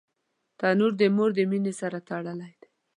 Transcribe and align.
تنور 0.59 0.91
د 1.01 1.01
مور 1.15 1.29
د 1.35 1.39
مینې 1.49 1.73
سره 1.81 1.97
تړلی 2.07 2.51
دی 2.61 2.69